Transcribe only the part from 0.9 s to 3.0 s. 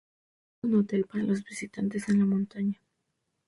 para los visitantes en la montaña.